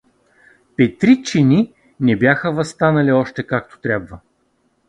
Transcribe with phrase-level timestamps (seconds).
[0.75, 4.19] Петричени не бяха въстанали още, както трябва.